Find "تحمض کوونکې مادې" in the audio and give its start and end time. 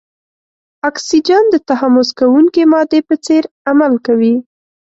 1.69-2.99